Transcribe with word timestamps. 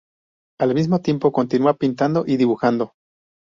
Al 0.59 0.73
mismo 0.73 0.99
tiempo 0.99 1.31
continúa 1.31 1.75
pintando 1.77 2.23
y 2.25 2.37
dibujando. 2.37 2.93